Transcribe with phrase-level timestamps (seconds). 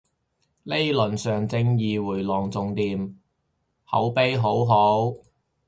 [0.63, 3.13] 呢輪上正義迴廊仲掂，
[3.85, 5.13] 口碑好好